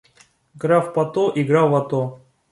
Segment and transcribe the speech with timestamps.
[0.55, 2.01] Граф Патто играл в лото.